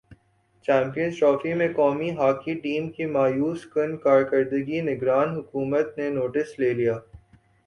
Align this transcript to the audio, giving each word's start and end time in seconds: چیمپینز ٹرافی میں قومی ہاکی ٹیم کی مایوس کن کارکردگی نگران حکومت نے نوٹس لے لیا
چیمپینز 0.65 1.19
ٹرافی 1.19 1.53
میں 1.53 1.67
قومی 1.75 2.09
ہاکی 2.19 2.53
ٹیم 2.63 2.89
کی 2.95 3.05
مایوس 3.07 3.65
کن 3.73 3.95
کارکردگی 4.05 4.81
نگران 4.89 5.29
حکومت 5.37 5.97
نے 5.97 6.09
نوٹس 6.17 6.59
لے 6.59 6.73
لیا 6.73 6.97